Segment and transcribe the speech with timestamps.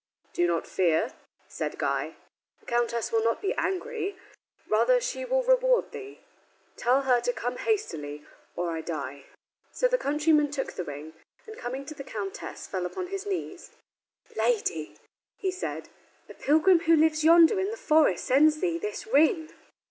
[0.33, 1.11] "Do not fear,"
[1.47, 2.15] said Guy,
[2.59, 4.15] "the countess will not be angry;
[4.67, 6.21] rather will she reward thee.
[6.75, 8.25] Tell her to come hastily
[8.55, 9.25] or I die."
[9.71, 11.13] So the countryman took the ring,
[11.45, 13.73] and, coming to the countess fell upon his knees.
[14.35, 14.95] "Lady,"
[15.37, 15.89] he said,
[16.27, 19.51] "a pilgrim who lives yonder in the forest sends thee this ring."